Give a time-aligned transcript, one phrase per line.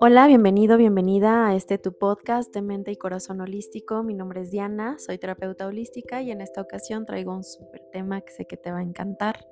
[0.00, 4.02] Hola, bienvenido, bienvenida a este tu podcast de mente y corazón holístico.
[4.02, 8.20] Mi nombre es Diana, soy terapeuta holística y en esta ocasión traigo un súper tema
[8.20, 9.46] que sé que te va a encantar,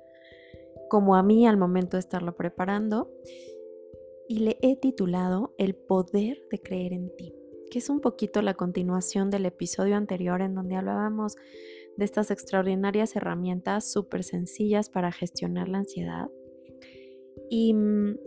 [0.89, 3.11] como a mí al momento de estarlo preparando.
[4.27, 7.33] Y le he titulado El poder de creer en ti,
[7.71, 11.35] que es un poquito la continuación del episodio anterior en donde hablábamos
[11.97, 16.29] de estas extraordinarias herramientas súper sencillas para gestionar la ansiedad.
[17.49, 18.17] Y mm,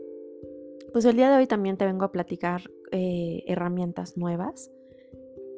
[0.92, 4.70] pues el día de hoy también te vengo a platicar eh, herramientas nuevas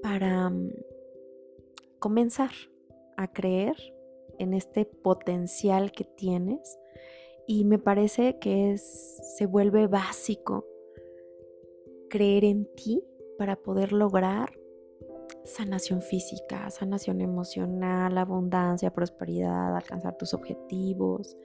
[0.03, 0.73] para mm,
[1.99, 2.51] comenzar
[3.17, 3.77] a creer
[4.39, 6.79] en este potencial que tienes
[7.47, 10.67] y me parece que es, se vuelve básico
[12.09, 13.03] creer en ti
[13.39, 14.58] para poder lograr
[15.49, 21.37] sanación física, sanación emocional, abundancia, prosperidad, alcanzar tus objetivos,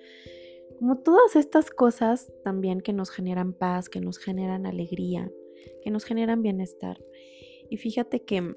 [0.80, 5.32] como todas estas cosas también que nos generan paz, que nos generan alegría,
[5.82, 7.00] que nos generan bienestar.
[7.70, 8.56] Y fíjate que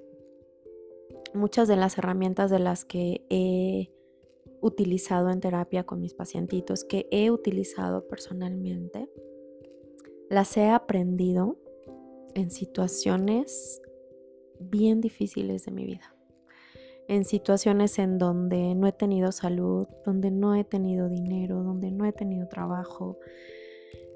[1.34, 3.92] muchas de las herramientas de las que he
[4.60, 9.08] utilizado en terapia con mis pacientitos, que he utilizado personalmente,
[10.28, 11.56] las he aprendido
[12.34, 13.81] en situaciones
[14.60, 16.16] bien difíciles de mi vida
[17.08, 22.04] en situaciones en donde no he tenido salud, donde no he tenido dinero, donde no
[22.04, 23.18] he tenido trabajo,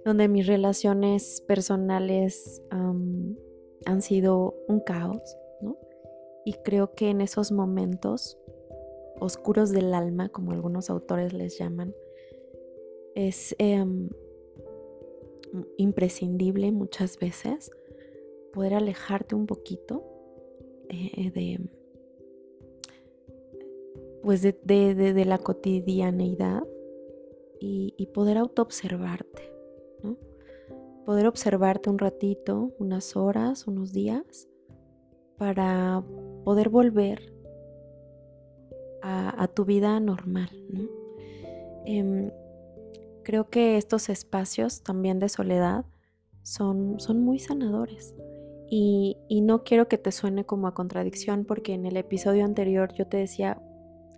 [0.05, 5.77] donde mis relaciones personales han sido un caos, ¿no?
[6.45, 8.39] Y creo que en esos momentos
[9.21, 11.95] oscuros del alma, como algunos autores les llaman,
[13.15, 14.09] es em,
[15.77, 17.71] imprescindible muchas veces
[18.53, 20.10] poder alejarte un poquito
[20.91, 21.61] eh, de
[24.23, 26.63] pues de, la cotidianeidad
[27.59, 29.53] y, poder autoobservarte,
[30.03, 30.17] ¿no?
[31.05, 34.49] Poder observarte un ratito, unas horas, unos días,
[35.37, 36.05] para
[36.45, 37.35] poder volver
[39.03, 40.51] a, tu vida normal,
[41.87, 42.31] em,
[43.23, 45.87] creo que estos espacios también de soledad
[46.43, 48.15] son, son muy sanadores.
[48.73, 53.07] Y, no quiero que te suene como a contradicción porque en el episodio anterior yo
[53.07, 53.61] te decía,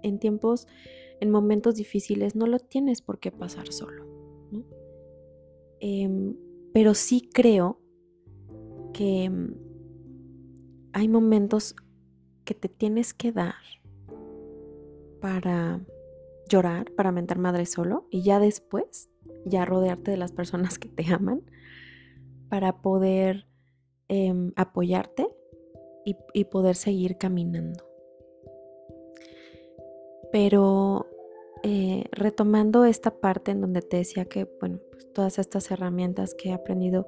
[0.03, 0.67] en tiempos,
[1.21, 4.07] en momentos difíciles, no lo tienes por qué pasar solo.
[5.81, 6.37] Em,
[6.75, 7.81] pero sí creo
[8.93, 9.55] que em,
[10.93, 11.75] hay momentos
[12.45, 13.55] que te tienes que dar
[15.21, 15.81] para
[16.47, 19.09] llorar, para mentar madre solo y ya después,
[19.47, 21.43] ya rodearte de las personas que te aman
[22.51, 23.47] para poder
[24.13, 25.27] em, apoyarte
[26.05, 27.85] y poder seguir caminando.
[30.33, 31.07] Pero
[31.65, 36.49] eh, retomando esta parte en donde te decía que, bueno, pues todas estas herramientas que
[36.49, 37.07] he aprendido,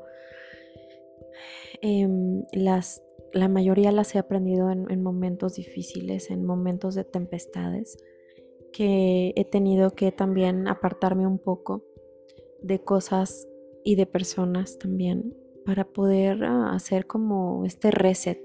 [1.83, 7.97] em, las, la mayoría las he aprendido en, en, momentos difíciles, en momentos de tempestades,
[8.73, 11.85] que he tenido que también apartarme un poco
[12.63, 13.49] de cosas
[13.83, 18.41] y de personas también para poder ah, hacer como este reset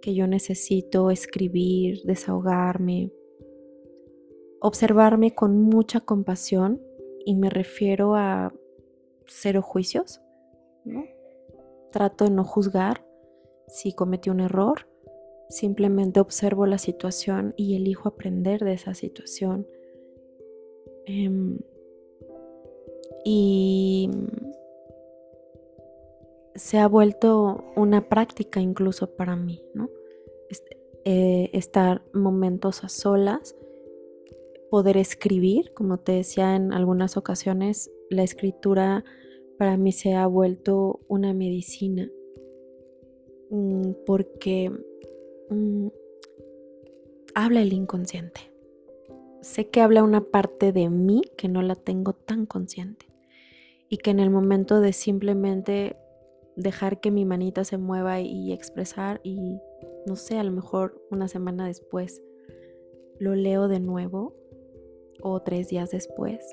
[0.00, 3.10] que yo necesito, escribir, desahogarme,
[4.60, 6.80] observarme con mucha compasión
[7.24, 8.52] y me refiero a
[9.26, 10.20] cero juicios.
[11.90, 13.06] Trato de no juzgar
[13.66, 14.88] si cometí un error,
[15.48, 19.66] simplemente observo la situación y elijo aprender de esa situación.
[21.06, 21.58] Em,
[23.24, 24.10] y
[26.54, 29.88] se ha vuelto una práctica incluso para mí, ¿no?
[31.06, 33.54] Eh, estar momentos a solas
[34.74, 39.04] poder escribir, como te decía en algunas ocasiones, la escritura
[39.56, 42.10] para mí se ha vuelto una medicina,
[43.50, 44.72] mm, porque
[45.48, 45.86] mm,
[47.36, 48.52] habla el inconsciente.
[49.42, 53.06] Sé que habla una parte de mí que no la tengo tan consciente
[53.88, 55.96] y que en el momento de simplemente
[56.56, 59.58] dejar que mi manita se mueva y expresar y
[60.06, 62.22] no sé, a lo mejor una semana después
[63.18, 64.34] lo leo de nuevo
[65.22, 66.44] o tres días después,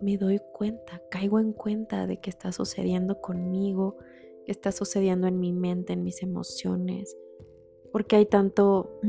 [0.00, 3.96] me doy cuenta, caigo en cuenta de qué está sucediendo conmigo,
[4.44, 7.16] qué está sucediendo en mi mente, en mis emociones,
[7.92, 9.00] porque hay tanto,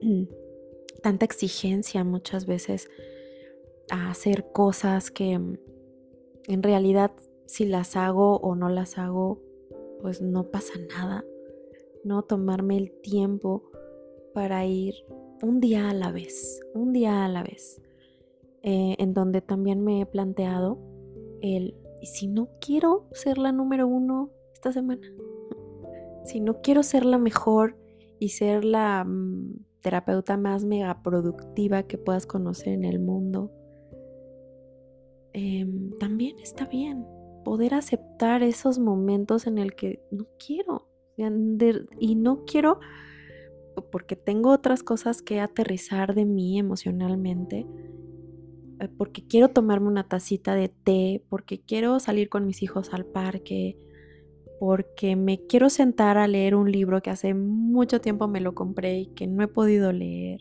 [1.02, 2.88] tanta exigencia muchas veces
[3.90, 7.12] a hacer cosas que en realidad
[7.46, 9.45] si las hago o no las hago,
[10.00, 11.24] pues no pasa nada,
[12.04, 12.22] ¿no?
[12.22, 13.64] Tomarme el tiempo
[14.34, 14.94] para ir
[15.42, 17.80] un día a la vez, un día a la vez.
[18.62, 20.78] eh, en donde también me he planteado
[21.40, 25.06] el, ¿y si no quiero ser la número uno esta semana?
[26.24, 27.76] Si no quiero ser la mejor
[28.18, 33.52] y ser la mm, terapeuta más mega productiva que puedas conocer en el mundo,
[35.32, 37.06] em, también está bien
[37.46, 40.88] poder aceptar esos momentos en el que no quiero
[42.00, 42.80] y no quiero
[43.92, 47.64] porque tengo otras cosas que aterrizar de mí emocionalmente,
[48.80, 53.04] eh, porque quiero tomarme una tacita de té, porque quiero salir con mis hijos al
[53.04, 53.78] parque,
[54.58, 58.98] porque me quiero sentar a leer un libro que hace mucho tiempo me lo compré
[58.98, 60.40] y que no he podido leer.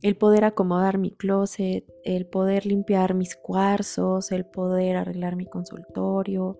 [0.00, 6.58] El poder acomodar mi closet, el poder limpiar mis cuarzos, el poder arreglar mi consultorio,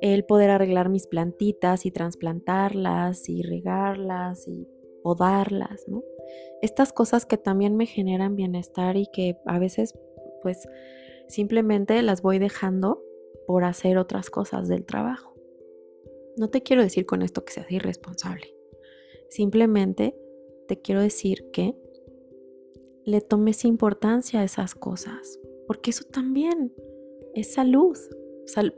[0.00, 4.66] el poder arreglar mis plantitas y trasplantarlas y regarlas y
[5.02, 6.02] podarlas, ¿no?
[6.60, 9.94] Estas cosas que también me generan bienestar y que a veces
[10.42, 10.66] pues
[11.28, 13.02] simplemente las voy dejando
[13.46, 15.34] por hacer otras cosas del trabajo.
[16.36, 18.54] No te quiero decir con esto que seas irresponsable.
[19.30, 20.16] Simplemente
[20.66, 21.76] te quiero decir que
[23.06, 25.38] le tomes importancia a esas cosas,
[25.68, 26.74] porque eso también
[27.34, 27.96] es salud,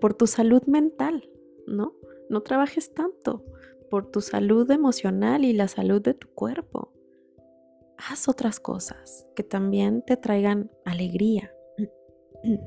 [0.01, 1.29] por tu salud mental,
[1.67, 1.95] ¿no?
[2.29, 3.45] No trabajes tanto
[3.91, 6.93] por tu salud emocional y la salud de tu cuerpo.
[7.97, 11.53] Haz otras cosas que también te traigan alegría.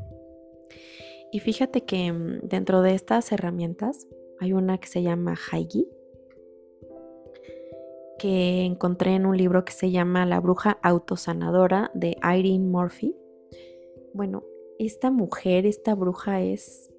[1.33, 4.05] Y fíjate que mm, dentro de estas herramientas
[4.41, 5.87] hay una que se llama Haigi,
[8.21, 13.15] que encontré en un libro que se llama La bruja autosanadora de Irene Murphy.
[14.13, 14.43] Bueno,
[14.77, 16.91] esta mujer, esta bruja es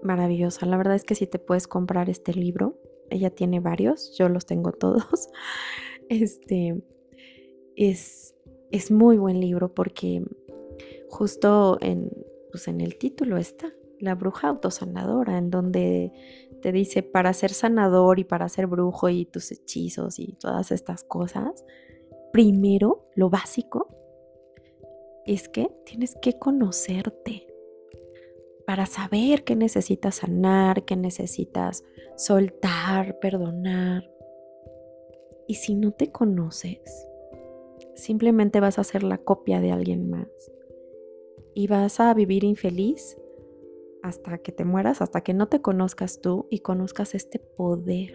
[0.00, 0.64] maravillosa.
[0.66, 2.78] La verdad es que si te puedes comprar este libro,
[3.10, 5.28] ella tiene varios, yo los tengo todos.
[6.08, 6.82] Este
[7.76, 8.34] es,
[8.70, 10.22] es muy buen libro porque
[11.10, 12.10] justo en,
[12.50, 16.12] pues en el título está la bruja autosanadora, en donde
[16.60, 21.04] te dice para ser sanador y para ser brujo y tus hechizos y todas estas
[21.04, 21.64] cosas,
[22.32, 23.88] primero lo básico
[25.24, 27.46] es que tienes que conocerte
[28.66, 31.84] para saber qué necesitas sanar, qué necesitas
[32.16, 34.10] soltar, perdonar.
[35.46, 36.80] Y si no te conoces,
[37.94, 40.28] simplemente vas a ser la copia de alguien más.
[41.54, 43.16] Y vas a vivir infeliz
[44.02, 48.14] hasta que te mueras, hasta que no te conozcas tú y conozcas este poder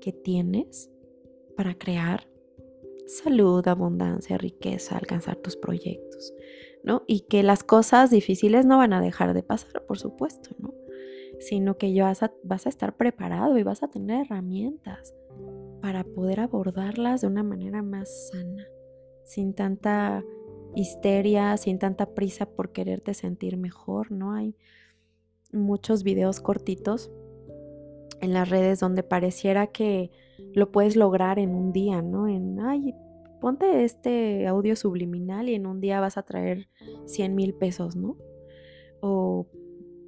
[0.00, 0.90] que tienes
[1.56, 2.28] para crear
[3.06, 6.32] salud, abundancia, riqueza, alcanzar tus proyectos.
[7.06, 10.74] Y que las cosas difíciles no van a dejar de pasar, por supuesto, ¿no?
[11.38, 15.14] Sino que ya vas a, vas a estar preparado y vas a tener herramientas
[15.80, 18.66] para poder abordarlas de una manera más sana,
[19.24, 20.24] sin tanta
[20.74, 24.32] histeria, sin tanta prisa por quererte sentir mejor, ¿no?
[24.32, 24.56] Hay
[25.52, 27.10] muchos videos cortitos
[28.20, 30.10] en las redes donde pareciera que
[30.54, 32.28] lo puedes lograr en un día, ¿no?
[32.28, 32.94] En, ay,
[33.40, 36.68] ponte este audio subliminal y en un día vas a traer
[37.06, 38.16] 100 mil pesos, ¿no?
[39.00, 39.48] O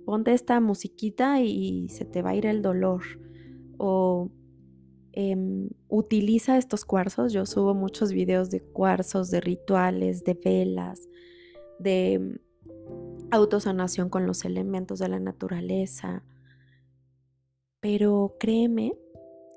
[0.05, 3.03] ponte esta musiquita y se te va a ir el dolor.
[3.79, 4.31] O
[5.13, 7.33] em, utiliza estos cuarzos.
[7.33, 11.09] Yo subo muchos videos de cuarzos, de rituales, de velas,
[11.81, 12.39] de
[13.35, 16.25] autosanación con los elementos de la naturaleza.
[17.81, 18.97] Pero créeme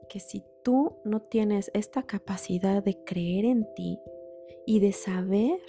[0.10, 4.00] que si tú no tienes esta capacidad de creer en ti
[4.66, 5.60] y de saber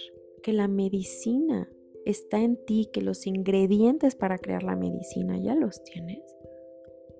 [0.43, 1.69] que la medicina
[2.05, 6.21] está en ti, que los ingredientes para crear la medicina ya los tienes,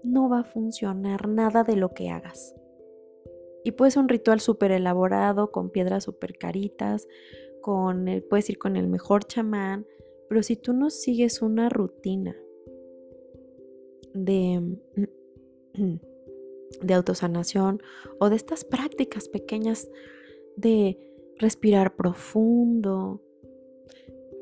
[0.03, 2.55] no va a funcionar nada de lo que hagas.
[3.63, 7.07] Y puede un ritual súper elaborado, con piedras súper caritas,
[7.61, 9.85] con puedes ir con el mejor chamán,
[10.29, 12.35] pero si tú no sigues una rutina
[14.13, 14.77] de
[16.81, 17.81] de autosanación
[18.19, 19.89] o de estas prácticas pequeñas
[20.55, 20.97] de
[21.37, 23.21] respirar profundo,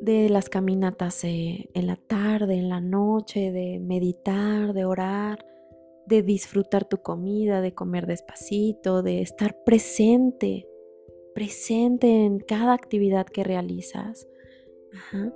[0.01, 5.43] de las caminatas eh, en la tarde, en la noche, de meditar, de orar,
[6.05, 10.67] de disfrutar tu comida, de comer despacito, de estar presente,
[11.33, 14.27] presente en cada actividad que realizas.
[14.93, 15.33] Ajá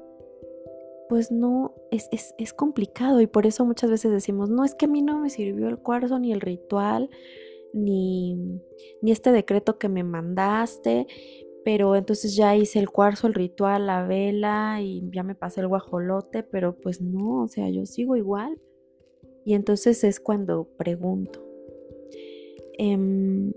[1.12, 4.88] pues no, es, es, complicado y por eso muchas veces decimos, no, es que a
[4.88, 7.10] mí no me sirvió el cuarzo ni el ritual,
[7.74, 8.36] ni,
[9.01, 11.08] ni este decreto que me mandaste,
[11.65, 15.68] pero entonces ya hice el cuarzo, el ritual, la vela y ya me pasé el
[15.68, 18.62] guajolote, pero pues no, o sea, yo sigo igual.
[19.44, 21.46] Y entonces es cuando pregunto,
[22.77, 23.51] em,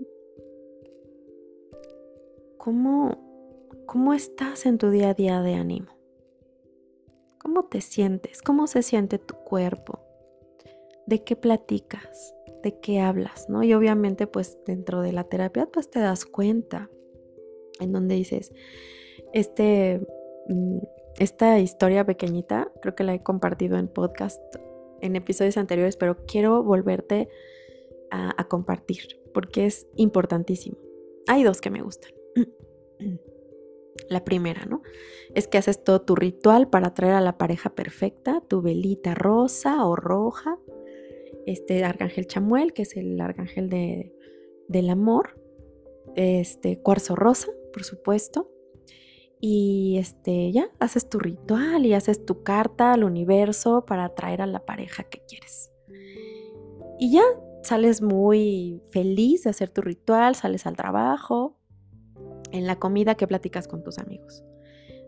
[2.57, 5.95] ¿cómo, ¿cómo estás en tu día a día de ánimo?
[7.55, 8.41] ¿Cómo te sientes?
[8.41, 10.01] ¿Cómo se siente tu cuerpo?
[11.05, 12.35] ¿De qué platicas?
[12.63, 13.47] ¿De qué hablas?
[13.47, 13.63] ¿No?
[13.63, 16.89] Y obviamente pues dentro de la terapia pues te das cuenta
[17.79, 18.51] en donde dices,
[19.31, 20.05] este,
[20.49, 20.79] mm,
[21.17, 24.43] esta historia pequeñita, creo que la he compartido en podcast,
[24.99, 27.29] en episodios anteriores, pero quiero volverte
[28.11, 30.75] a, a compartir porque es importantísimo.
[31.27, 32.11] Hay dos que me gustan.
[34.09, 34.81] La primera, ¿no?
[35.33, 39.85] Es que haces todo tu ritual para atraer a la pareja perfecta, tu velita rosa
[39.85, 40.59] o roja,
[41.45, 44.13] este arcángel chamuel, que es el arcángel de,
[44.67, 45.39] del amor,
[46.15, 48.49] este cuarzo rosa, por supuesto,
[49.39, 54.47] y este ya haces tu ritual y haces tu carta al universo para atraer a
[54.47, 55.71] la pareja que quieres.
[56.99, 57.23] Y ya
[57.63, 61.54] sales muy feliz de hacer tu ritual, sales al trabajo,
[62.51, 64.43] en la comida que platicas con tus amigos.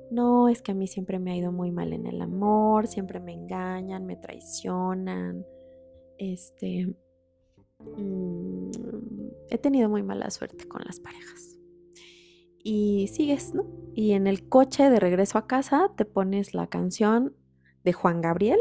[0.10, 3.20] No, es que a mí siempre me ha ido muy mal en el amor, siempre
[3.20, 5.46] me engañan, me traicionan.
[6.18, 6.96] Este,
[7.98, 8.70] mm,
[9.50, 11.60] he tenido muy mala suerte con las parejas.
[12.64, 13.66] Y sigues, ¿no?
[13.94, 17.36] Y en el coche de regreso a casa te pones la canción
[17.84, 18.60] de Juan Gabriel,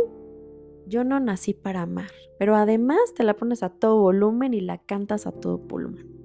[0.88, 4.78] Yo no nací para amar, pero además te la pones a todo volumen y la
[4.78, 6.16] cantas a todo pulmón.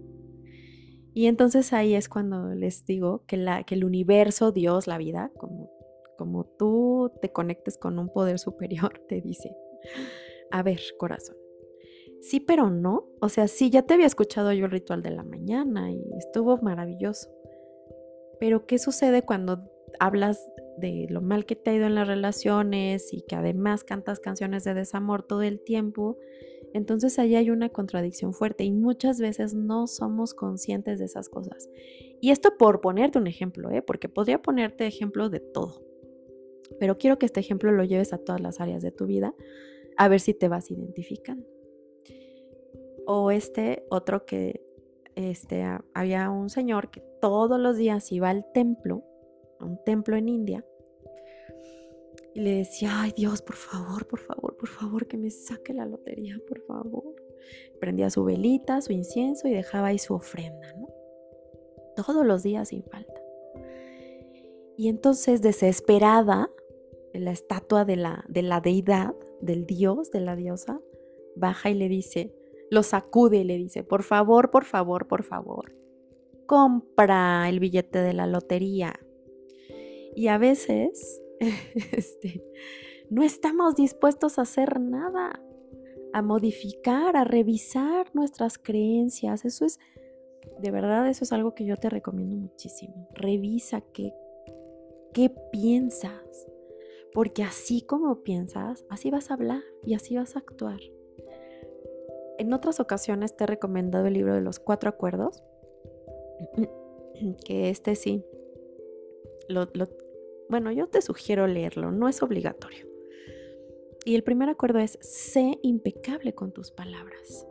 [1.13, 5.69] Y entonces ahí es cuando les digo que, el universo, Dios, la vida, como,
[6.17, 9.55] como tú te conectes con un poder superior, te dice,
[10.51, 11.35] a ver, corazón,
[12.21, 13.09] sí, pero no.
[13.19, 16.57] O sea, sí, ya te había escuchado yo el ritual de la mañana y estuvo
[16.57, 17.29] maravilloso.
[18.39, 20.39] Pero ¿qué sucede cuando hablas
[20.77, 24.63] de lo mal que te ha ido en las relaciones y que además cantas canciones
[24.63, 26.17] de desamor todo el tiempo?
[26.73, 31.69] Entonces ahí hay una contradicción fuerte y muchas veces no somos conscientes de esas cosas.
[32.21, 33.81] Y esto por ponerte un ejemplo, ¿eh?
[33.81, 35.83] porque podría ponerte ejemplo de todo.
[36.79, 39.33] Pero quiero que este ejemplo lo lleves a todas las áreas de tu vida,
[39.97, 41.45] a ver si te vas identificando.
[43.05, 44.61] O este otro que
[45.15, 49.03] este, había un señor que todos los días iba al templo,
[49.59, 50.65] a un templo en India,
[52.33, 55.85] y le decía, ay Dios, por favor, por favor, por favor, que me saque la
[55.85, 57.15] lotería, por favor.
[57.79, 60.87] Prendía su velita, su incienso y dejaba ahí su ofrenda, ¿no?
[61.95, 63.21] Todos los días sin falta.
[64.77, 66.49] Y entonces, desesperada,
[67.13, 70.79] la estatua de la, de la deidad, del dios, de la diosa,
[71.35, 72.33] baja y le dice,
[72.69, 75.75] lo sacude y le dice, por favor, por favor, por favor,
[76.45, 78.93] compra el billete de la lotería.
[80.15, 81.20] Y a veces
[81.91, 82.43] este,
[83.09, 85.41] no estamos dispuestos a hacer nada,
[86.13, 89.45] a modificar, a revisar nuestras creencias.
[89.45, 89.79] Eso es,
[90.59, 93.09] de verdad, eso es algo que yo te recomiendo muchísimo.
[93.13, 94.13] Revisa qué,
[95.13, 96.47] qué piensas,
[97.13, 100.79] porque así como piensas, así vas a hablar y así vas a actuar.
[102.37, 105.43] En otras ocasiones te he recomendado el libro de los cuatro acuerdos,
[107.45, 108.23] que este sí,
[109.47, 109.89] lo, lo,
[110.51, 112.85] bueno, yo te sugiero leerlo, no es obligatorio.
[114.05, 117.47] Y el primer acuerdo es, sé impecable con tus palabras.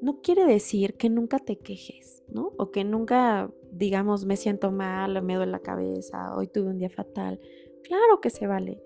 [0.00, 2.52] No quiere decir que nunca te quejes, ¿no?
[2.56, 6.90] O que nunca digamos, me siento mal, me duele la cabeza, hoy tuve un día
[6.90, 7.40] fatal.
[7.82, 8.80] Claro que se vale.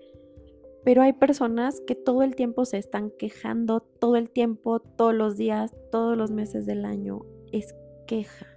[0.83, 5.37] Pero hay personas que todo el tiempo se están quejando, todo el tiempo, todos los
[5.37, 7.21] días, todos los meses del año.
[7.51, 7.75] Es
[8.07, 8.47] queja.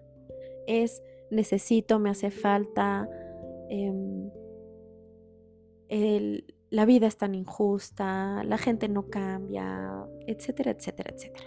[0.67, 3.09] Es necesito, me hace falta.
[3.69, 3.93] Eh,
[6.71, 11.47] la vida es tan injusta, la gente no cambia, etcétera, etcétera, etcétera.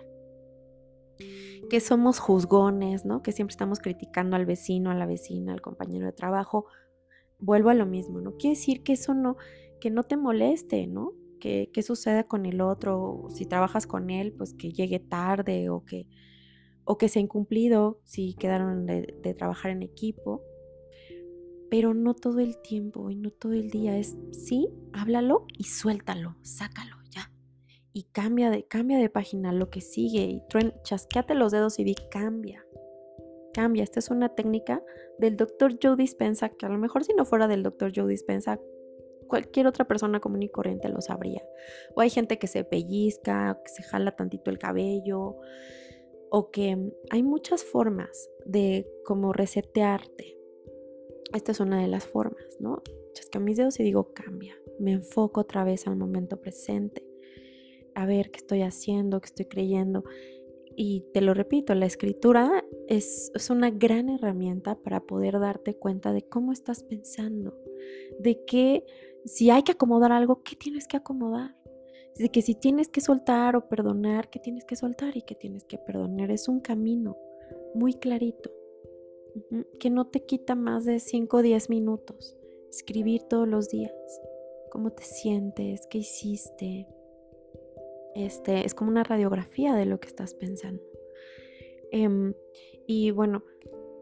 [1.70, 3.24] Que somos juzgones, ¿no?
[3.24, 6.68] Que siempre estamos criticando al vecino, a la vecina, al compañero de trabajo.
[7.40, 8.36] Vuelvo a lo mismo, ¿no?
[8.38, 9.36] Quiere decir que eso no,
[9.82, 11.14] que no te moleste, ¿no?
[11.40, 15.86] Que, que suceda con el otro, si trabajas con él, pues que llegue tarde o
[15.86, 16.08] que,
[16.84, 20.44] o que sea incumplido, si quedaron de trabajar en equipo
[21.76, 23.98] pero no todo el tiempo y no todo el día.
[23.98, 27.34] Es sí, háblalo y suéltalo, sácalo ya.
[27.92, 31.84] Y cambia de, cambia de página lo que sigue y truen, chasqueate los dedos y
[31.84, 32.66] di cambia.
[33.54, 33.84] Cambia.
[33.84, 34.82] Esta es una técnica
[35.20, 38.58] del doctor Joe Dispensa, que a lo mejor si no fuera del doctor Joe Dispensa,
[39.28, 41.44] cualquier otra persona común y corriente lo sabría.
[41.94, 45.36] O hay gente que se pellizca, que se jala tantito el cabello,
[46.30, 50.36] o que hay muchas formas de como resetearte
[51.36, 52.82] esta es una de las formas, ¿no?
[53.14, 54.56] Chasca mis dedos y digo, cambia.
[54.80, 57.06] Me enfoco otra vez al momento presente.
[57.94, 60.04] A ver qué estoy haciendo, qué estoy creyendo.
[60.78, 66.24] y te lo repito, la escritura es, una gran herramienta para poder darte cuenta de
[66.24, 67.58] cómo estás pensando,
[68.20, 68.84] de que
[69.24, 71.56] si hay que acomodar algo, ¿qué tienes que acomodar?
[72.18, 75.64] De que si tienes que soltar o perdonar, ¿qué tienes que soltar y qué tienes
[75.64, 76.30] que perdonar?
[76.30, 77.18] Es un camino
[77.74, 78.52] muy clarito,
[79.80, 82.38] que no te quita más de 5 o 10 minutos.
[82.70, 83.94] Escribir todos los días,
[84.72, 86.88] cómo te sientes, qué hiciste,
[88.16, 90.82] este, es como una radiografía de lo que estás pensando.
[91.92, 92.34] Em,
[92.88, 93.44] y bueno,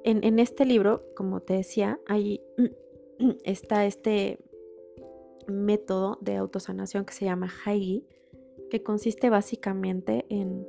[0.03, 2.41] en, este libro, como te decía, ahí
[3.43, 4.39] está este
[5.47, 8.05] método de autosanación que se llama Haigi,
[8.69, 10.67] que consiste básicamente en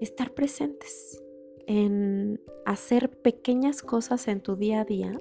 [0.00, 1.22] estar presentes,
[1.66, 5.20] en hacer pequeñas cosas en tu día a día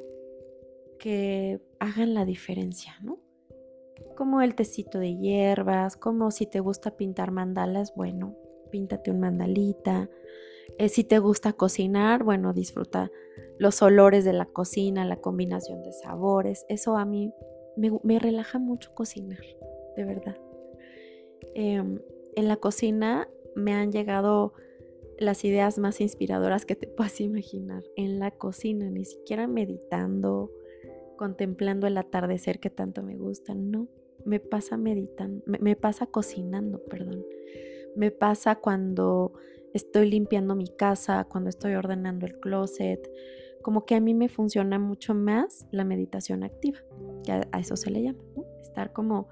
[0.99, 3.19] que hagan la diferencia, ¿no?
[4.15, 8.35] como el tecito de hierbas, como si te gusta pintar mandalas, bueno,
[8.69, 10.09] píntate un mandalita.
[10.77, 13.11] Eh, si te gusta cocinar, bueno, disfruta
[13.57, 16.65] los olores de la cocina, la combinación de sabores.
[16.69, 17.33] Eso a mí
[17.75, 19.41] me, relaja mucho cocinar,
[19.95, 20.37] de verdad.
[21.55, 21.99] Em,
[22.35, 24.53] en la cocina me han llegado
[25.21, 27.83] las ideas más inspiradoras que te puedas imaginar.
[27.95, 30.51] En la cocina, ni siquiera meditando,
[31.17, 33.87] contemplando el atardecer que tanto me gusta, no
[34.25, 37.25] me pasa meditando, me, pasa cocinando, perdón.
[37.95, 39.33] Me pasa cuando
[39.73, 43.09] estoy limpiando mi casa, cuando estoy ordenando el closet.
[43.61, 46.79] Como que a mí me funciona mucho más la meditación activa,
[47.23, 48.23] que a, eso se le llama,
[48.61, 49.27] Estar como,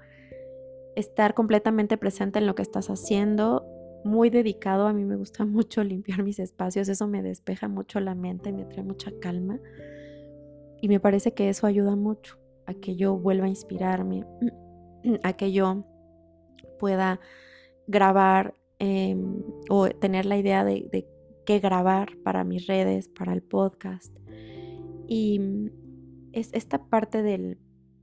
[0.94, 3.59] estar completamente presente en lo que estás haciendo,
[4.04, 4.86] muy dedicado.
[4.86, 8.64] A mí me gusta mucho limpiar mis espacios, eso me despeja mucho la mente, me
[8.64, 9.58] trae mucha calma.
[10.80, 14.24] Y me parece que eso ayuda mucho a que yo vuelva a inspirarme,
[15.22, 15.84] a que yo
[16.78, 17.20] pueda
[17.86, 21.06] grabar em, o tener la idea de,
[21.44, 24.16] qué grabar para mis redes, para el podcast.
[25.06, 25.40] Y
[26.32, 27.58] es esta parte del,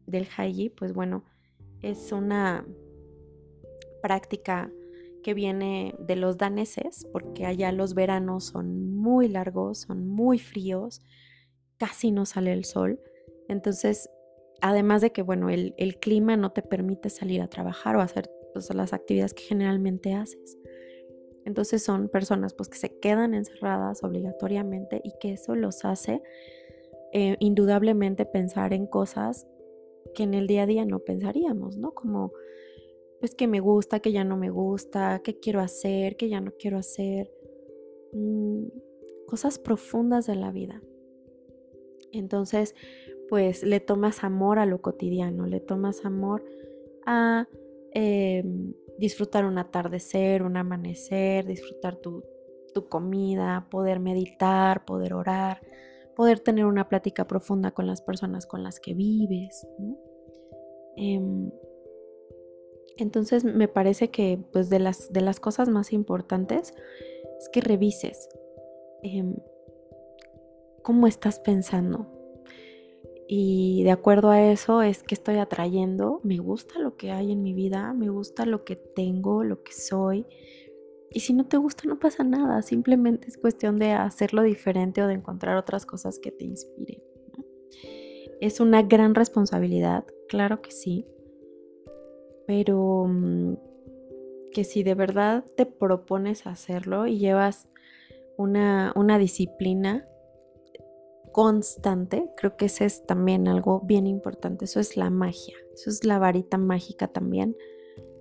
[0.06, 0.27] del
[0.75, 1.24] pues bueno,
[1.82, 2.66] es una
[4.01, 4.72] práctica
[5.27, 11.01] que viene de los daneses, porque allá los veranos son muy largos, son muy fríos,
[11.77, 13.01] casi no sale el sol.
[13.50, 14.09] Entonces
[14.61, 18.74] además de que, bueno, el, clima no te permite salir a trabajar o hacer pues,
[18.74, 20.57] las actividades que generalmente haces.
[21.44, 26.22] Entonces son personas pues que se quedan encerradas obligatoriamente y que eso los hace
[27.11, 29.46] eh, indudablemente pensar en cosas
[30.16, 31.92] que en el día a día no pensaríamos, ¿no?
[31.92, 32.31] Como
[33.20, 36.51] pues que me gusta, que ya no me gusta, que quiero hacer, que ya no
[36.60, 37.32] quiero hacer.
[38.14, 38.68] Mm,
[39.27, 40.82] cosas profundas de la vida.
[42.12, 42.74] Entonces,
[43.30, 46.44] pues le tomas amor a lo cotidiano, le tomas amor
[47.06, 47.48] a
[47.94, 52.24] em, disfrutar un atardecer, un amanecer, disfrutar tu,
[52.90, 55.62] comida, poder meditar, poder orar,
[56.16, 59.66] poder tener una plática profunda con las personas con las que vives.
[60.96, 61.50] Em,
[62.98, 66.74] entonces me parece que pues de las, de las cosas más importantes
[67.40, 68.29] es que revises
[69.03, 69.36] em,
[70.83, 72.18] cómo estás pensando,
[73.27, 77.44] y de acuerdo a eso es que estoy atrayendo, me gusta lo que hay en
[77.44, 80.25] mi vida, me gusta lo que tengo, lo que soy.
[81.12, 85.07] Y si no te gusta no pasa nada, simplemente es cuestión de hacerlo diferente o
[85.07, 87.03] de encontrar otras cosas que te inspiren.
[88.40, 91.05] Es una gran responsabilidad, claro que sí,
[92.48, 93.57] pero mm,
[94.51, 97.68] que si de verdad te propones hacerlo y llevas
[98.38, 100.07] una, una disciplina,
[101.38, 106.03] constante, creo que ese es también algo bien importante, eso es la magia, eso es
[106.03, 107.55] la varita mágica también,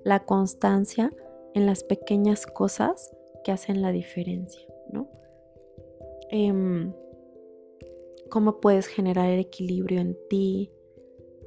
[0.05, 1.11] la constancia
[1.55, 5.09] en las pequeñas cosas que hacen la diferencia, ¿no?
[6.31, 6.93] Em,
[8.29, 10.71] cómo puedes generar el equilibrio en ti,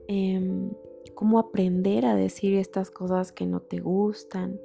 [0.08, 0.72] em,
[1.20, 4.58] cómo aprender a decir estas cosas que no te gustan,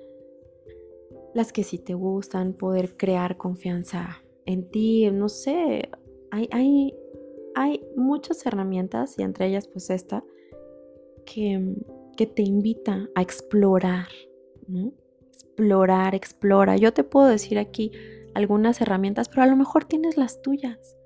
[1.34, 5.90] las que sí te gustan, poder crear confianza en ti, no sé,
[6.30, 6.94] hay,
[7.56, 10.22] hay, muchas herramientas y entre ellas pues esta
[11.26, 11.74] que,
[12.16, 14.06] que te invita a explorar,
[15.32, 16.76] Explorar, explora.
[16.76, 17.90] Yo te puedo decir aquí
[18.32, 20.96] algunas herramientas, pero a lo mejor tienes las tuyas.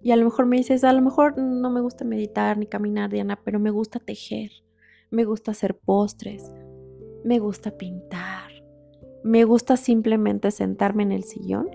[0.00, 3.10] Y a lo mejor me dices, a lo mejor no me gusta meditar ni caminar,
[3.10, 4.52] Diana, pero me gusta tejer,
[5.10, 6.50] me gusta hacer postres,
[7.24, 8.50] me gusta pintar,
[9.24, 11.68] me gusta simplemente sentarme en el sillón,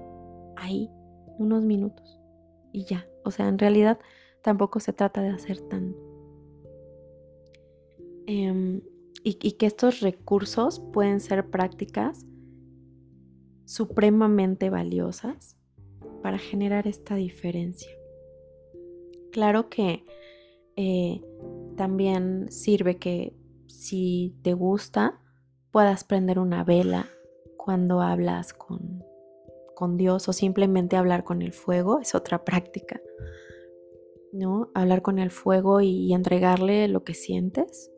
[0.55, 0.89] ahí,
[1.37, 2.19] unos minutos
[2.71, 3.07] y ya.
[3.23, 3.99] O sea, en realidad
[4.41, 5.99] tampoco se trata de hacer tanto.
[8.27, 8.81] Em,
[9.23, 12.25] y, que estos recursos pueden ser prácticas
[13.65, 15.57] supremamente valiosas
[16.21, 17.91] para generar esta diferencia.
[19.31, 20.05] Claro que
[20.75, 21.21] eh,
[21.81, 25.19] también sirve que si te gusta,
[25.71, 27.09] puedas prender una vela
[27.57, 29.03] cuando hablas con,
[29.73, 33.01] con Dios o simplemente hablar con el fuego, es otra práctica.
[34.31, 34.69] ¿no?
[34.75, 37.89] Hablar con el fuego y, entregarle lo que sientes.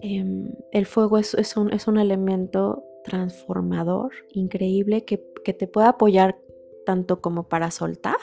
[0.00, 5.16] Em, el fuego es, un, es, un, elemento transformador, increíble, que,
[5.54, 6.38] te puede apoyar
[6.84, 8.18] tanto como para soltar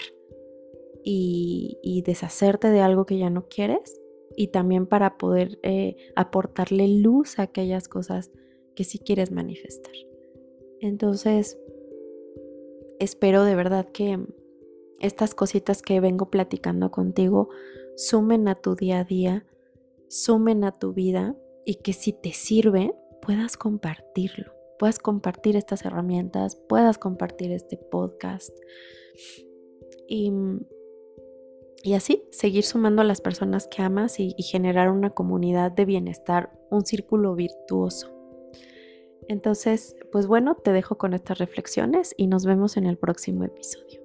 [1.03, 4.01] y, deshacerte de algo que ya no quieres,
[4.35, 8.31] y también para poder eh, aportarle luz a aquellas cosas
[8.75, 9.93] que sí quieres manifestar.
[10.79, 11.59] Entonces,
[12.99, 14.19] espero de verdad que
[14.99, 17.49] estas cositas que vengo platicando contigo
[17.97, 19.45] sumen a tu día a día,
[20.07, 21.35] sumen a tu vida
[21.65, 28.55] y que si te sirve, puedas compartirlo, puedas compartir estas herramientas, puedas compartir este podcast
[30.07, 30.31] y,
[31.83, 36.51] y así seguir sumando a las personas que amas y, generar una comunidad de bienestar,
[36.69, 38.11] un círculo virtuoso.
[39.27, 44.00] Entonces, pues bueno, te dejo con estas reflexiones y nos vemos en el próximo episodio.